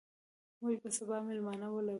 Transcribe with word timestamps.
موږ 0.61 0.75
به 0.81 0.89
سبا 0.97 1.17
مېلمانه 1.27 1.67
ولرو. 1.71 1.89